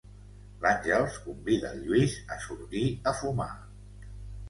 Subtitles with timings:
[0.63, 3.51] L'Àngels convida el Lluís a sortir a fumar.